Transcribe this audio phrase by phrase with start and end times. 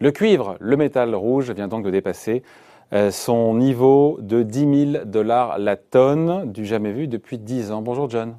[0.00, 2.44] Le cuivre, le métal rouge, vient donc de dépasser
[2.92, 7.82] euh, son niveau de 10 000 dollars la tonne, du jamais vu depuis 10 ans.
[7.82, 8.36] Bonjour John.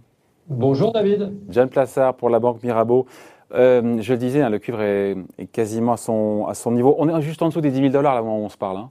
[0.47, 1.33] Bonjour David.
[1.49, 3.07] John Plassard pour la Banque Mirabeau.
[3.53, 5.17] Euh, je le disais, hein, le cuivre est,
[5.51, 6.95] quasiment à son, à son niveau.
[6.97, 8.77] On est juste en dessous des 10 000 dollars là où on se parle.
[8.77, 8.89] Hein.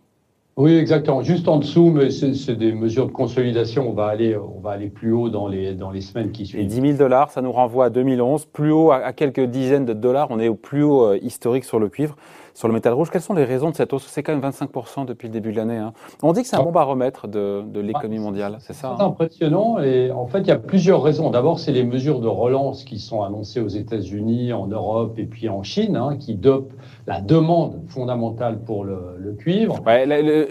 [0.59, 1.23] Oui, exactement.
[1.23, 3.89] Juste en dessous, mais c'est des mesures de consolidation.
[3.89, 6.61] On va aller, on va aller plus haut dans les, dans les semaines qui suivent.
[6.61, 8.47] Et 10 000 dollars, ça nous renvoie à 2011.
[8.47, 10.27] Plus haut, à, quelques dizaines de dollars.
[10.31, 12.17] On est au plus haut euh, historique sur le cuivre.
[12.59, 14.09] Sur le métal rouge, quelles sont les raisons de cette hausse?
[14.09, 15.77] C'est quand même 25% depuis le début de l'année.
[15.77, 15.93] Hein.
[16.25, 16.65] On dit que c'est un ah.
[16.65, 19.79] bon baromètre de, de l'économie mondiale, c'est ça C'est hein impressionnant.
[19.79, 21.31] Et en fait, il y a plusieurs raisons.
[21.31, 25.49] D'abord, c'est les mesures de relance qui sont annoncées aux États-Unis, en Europe et puis
[25.49, 26.73] en Chine, hein, qui dopent
[27.07, 29.81] la demande fondamentale pour le, le cuivre.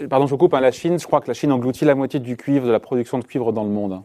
[0.08, 0.54] pardon, je coupe.
[0.54, 2.80] Hein, la Chine, je crois que la Chine engloutit la moitié du cuivre, de la
[2.80, 4.00] production de cuivre dans le monde.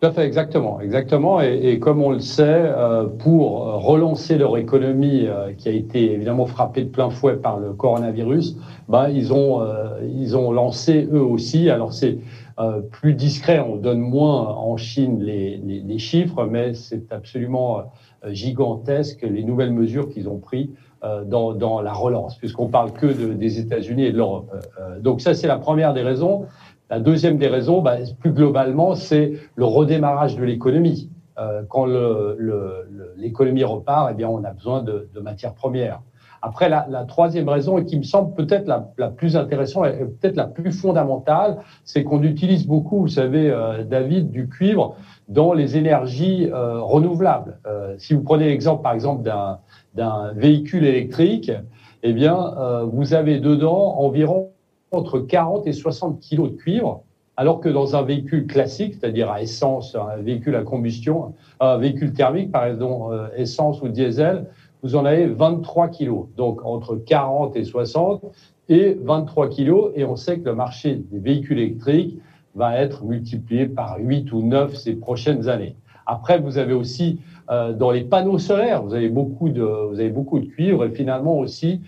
[0.00, 1.42] Tout fait, exactement, exactement.
[1.42, 5.72] Et, et comme on le sait, euh, pour euh, relancer leur économie, euh, qui a
[5.72, 8.56] été évidemment frappée de plein fouet par le coronavirus,
[8.88, 9.62] bah, ils ont
[10.10, 11.68] ils ont lancé eux aussi.
[11.68, 12.18] Alors c'est
[12.90, 17.92] plus discret, on donne moins en Chine les, les, les chiffres, mais c'est absolument
[18.26, 20.68] gigantesque les nouvelles mesures qu'ils ont prises
[21.26, 24.50] dans, dans la relance, puisqu'on parle que de, des États-Unis et de l'Europe.
[25.00, 26.46] donc ça, c'est la première des raisons.
[26.90, 31.10] La deuxième des raisons, bah, plus globalement, c'est le redémarrage de l'économie.
[31.38, 31.86] Euh, quand
[33.16, 36.00] l'économie repart, eh bien, on a besoin de, de matières premières.
[36.42, 40.04] Après, la, la, troisième raison, et qui me semble peut-être la, la, plus intéressante et
[40.04, 44.96] peut-être la plus fondamentale, c'est qu'on utilise beaucoup, vous savez, euh, David, du cuivre
[45.28, 47.58] dans les énergies euh, renouvelables.
[47.66, 49.22] Euh, si vous prenez l'exemple, par exemple,
[49.94, 51.52] d'un véhicule électrique,
[52.02, 54.50] eh bien, euh, vous avez dedans environ
[54.92, 57.02] entre 40 et 60 kilos de cuivre,
[57.36, 62.12] alors que dans un véhicule classique, c'est-à-dire à essence, un véhicule à combustion, un véhicule
[62.12, 64.46] thermique, par exemple, euh, essence ou diesel,
[64.82, 66.26] vous en avez 23 kilos.
[66.36, 68.24] Donc entre 40 et 60
[68.68, 69.92] et 23 kilos.
[69.94, 72.18] Et on sait que le marché des véhicules électriques
[72.54, 75.76] va être multiplié par 8 ou 9 ces prochaines années.
[76.06, 77.20] Après, vous avez aussi
[77.50, 80.90] euh, dans les panneaux solaires, vous avez beaucoup de, vous avez beaucoup de cuivre et
[80.90, 81.80] finalement aussi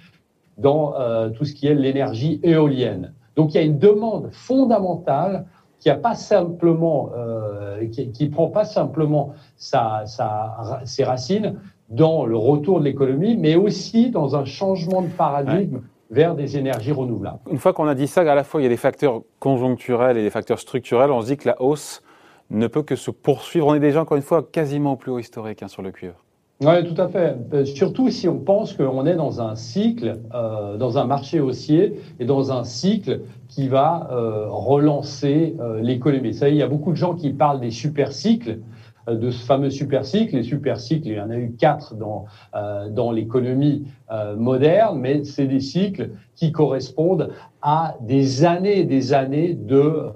[0.63, 3.13] dans euh, tout ce qui est l'énergie éolienne.
[3.37, 5.47] Donc il y a une demande fondamentale
[5.81, 11.59] qui a pas simplement, euh, qui, qui, prend pas simplement sa, sa, ses racines
[11.89, 15.81] dans le retour de l'économie, mais aussi dans un changement de paradigme.
[16.11, 17.39] vers des énergies renouvelables.
[17.51, 20.19] Une fois qu'on a dit ça, à la fois il y a des facteurs conjoncturels
[20.19, 22.03] et des facteurs structurels, on se dit que la hausse
[22.51, 23.67] ne peut que se poursuivre.
[23.67, 26.22] On est déjà encore une fois quasiment au plus haut historique hein, sur le cuivre.
[26.65, 27.37] Oui, tout à fait.
[27.55, 32.01] Euh, surtout si on pense qu'on est dans un cycle, euh, dans un marché haussier
[32.21, 36.35] et dans un cycle qui va euh, relancer euh, l'économie.
[36.35, 38.61] Ça, il y a beaucoup de gens qui parlent des super cycles
[39.09, 40.37] euh, de ce fameux super cycle.
[40.37, 45.01] Les super cycles, il y en a eu quatre dans, euh, dans l'économie euh, moderne,
[45.01, 47.31] mais c'est des cycles qui correspondent
[47.61, 50.13] à des années et des années de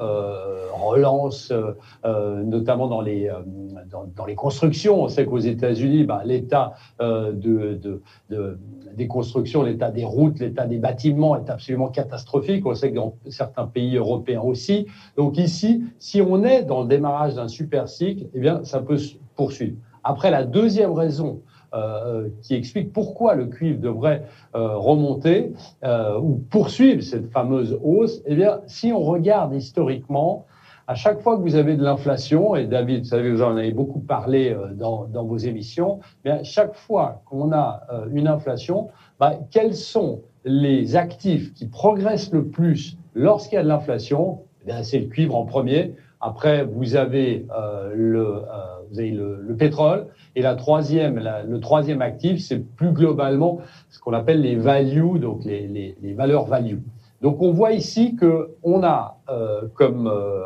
[0.86, 1.52] relance,
[2.04, 3.30] notamment dans les,
[3.90, 5.02] dans, dans, les constructions.
[5.02, 8.58] On sait qu'aux États-Unis, bah, l'état de, de, de,
[8.94, 12.66] des constructions, l'état des routes, l'état des bâtiments est absolument catastrophique.
[12.66, 14.86] On sait que dans certains pays européens aussi.
[15.16, 18.98] Donc ici, si on est dans le démarrage d'un super cycle, eh bien, ça peut
[18.98, 19.76] se poursuivre.
[20.02, 21.42] Après, la deuxième raison
[21.74, 24.24] euh, qui explique pourquoi le cuivre devrait
[24.54, 25.52] euh, remonter
[25.84, 30.46] euh, ou poursuivre cette fameuse hausse, eh bien, si on regarde historiquement,
[30.88, 33.72] à chaque fois que vous avez de l'inflation, et David, vous savez, vous en avez
[33.72, 38.28] beaucoup parlé euh, dans, dans vos émissions, mais à chaque fois qu'on a euh, une
[38.28, 38.88] inflation,
[39.18, 44.42] bah, quels sont les actifs qui progressent le plus lorsqu'il y a de l'inflation?
[44.68, 45.94] Eh C'est le cuivre en premier.
[46.20, 48.42] Après, vous avez, euh, le, euh,
[48.90, 50.06] vous avez le, le, pétrole.
[50.34, 53.58] Et la troisième, le troisième actif, c'est plus globalement
[53.90, 56.78] ce qu'on appelle les values, donc les, les, les valeurs value.
[57.22, 60.42] Donc on voit ici que on a euh, comme euh,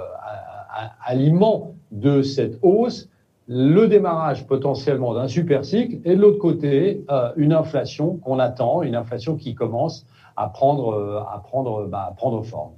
[1.05, 3.09] aliment de cette hausse
[3.49, 8.83] le démarrage potentiellement d'un super cycle et de l'autre côté euh, une inflation qu'on attend,
[8.83, 10.07] une inflation qui commence
[10.37, 12.71] à prendre, à prendre, bah, à prendre forme.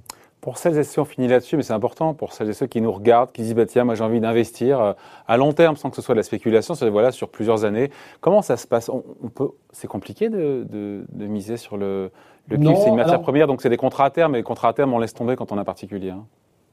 [0.43, 2.81] Pour celles et ceux, on finit là-dessus, mais c'est important, pour celles et ceux qui
[2.81, 4.91] nous regardent, qui disent, bah, tiens, moi j'ai envie d'investir euh,
[5.25, 7.91] à long terme sans que ce soit de la spéculation, c'est voilà, sur plusieurs années.
[8.19, 8.89] Comment ça se passe?
[8.89, 12.11] On, on peut, C'est compliqué de, de, de, miser sur le,
[12.49, 14.43] le cuivre, c'est une matière alors, première, donc c'est des contrats à terme, mais les
[14.43, 16.09] contrats à terme, on laisse tomber quand on a particulier.
[16.09, 16.25] Hein.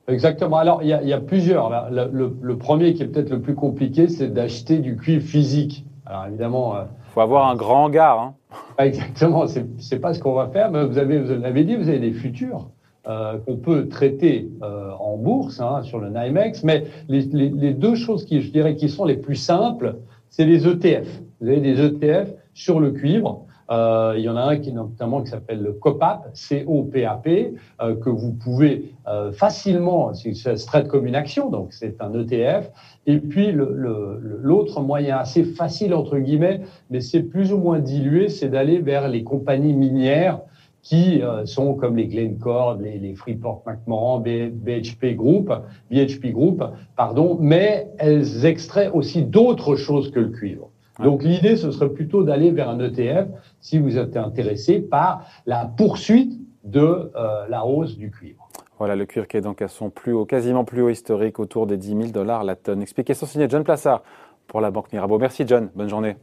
[0.09, 0.57] Exactement.
[0.57, 1.71] Alors, il y a, il y a plusieurs.
[1.93, 5.87] Le, le, le, premier qui est peut-être le plus compliqué, c'est d'acheter du cuivre physique.
[6.07, 6.75] Alors, évidemment.
[6.75, 6.85] Il euh,
[7.15, 8.19] faut avoir un grand hangar.
[8.19, 8.35] Hein.
[8.85, 9.47] Exactement.
[9.47, 12.11] C'est pas ce qu'on va faire, mais vous avez, vous l'avez dit, vous avez des
[12.11, 12.67] futurs.
[13.09, 17.73] Euh, qu'on peut traiter euh, en bourse hein, sur le NYMEX, mais les, les, les,
[17.73, 19.97] deux choses qui, je dirais, qui sont les plus simples,
[20.29, 21.09] c'est les ETF.
[21.41, 25.23] Vous avez des ETF sur le cuivre Euh, il y en a un qui notamment
[25.23, 31.15] qui s'appelle le COPAP, C-O-P-A-P, euh, que vous pouvez euh, facilement, c'est traite comme une
[31.15, 32.71] action, donc c'est un ETF.
[33.07, 38.49] Et puis l'autre moyen assez facile entre guillemets, mais c'est plus ou moins dilué, c'est
[38.49, 40.41] d'aller vers les compagnies minières
[40.83, 45.53] qui sont comme les Glencore, les, les Freeport McMoran, BHP Group,
[45.91, 46.65] BHP Group,
[46.97, 50.71] pardon, mais elles extraient aussi d'autres choses que le cuivre.
[51.03, 53.29] Donc l'idée, ce serait plutôt d'aller vers un ETF
[53.61, 56.81] si vous êtes intéressé par la poursuite de
[57.17, 58.49] euh, la hausse du cuivre.
[58.79, 61.67] Voilà, le cuivre qui est donc à son plus haut, quasiment plus haut historique, autour
[61.67, 62.83] des 10 000 dollars la tonne.
[62.83, 64.03] Explication signée John Plassard
[64.47, 65.19] pour la Banque Mirabeau.
[65.19, 66.17] Merci John, bonne journée.